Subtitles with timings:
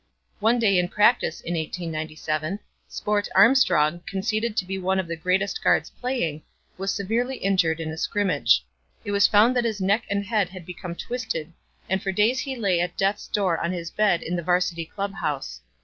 [0.39, 2.57] One day in practice in 1897,
[2.87, 6.41] Sport Armstrong, conceded to be one of the greatest guards playing,
[6.75, 8.65] was severely injured in a scrimmage.
[9.05, 11.53] It was found that his neck and head had become twisted
[11.87, 15.13] and for days he lay at death's door on his bed in the Varsity Club
[15.13, 15.61] House.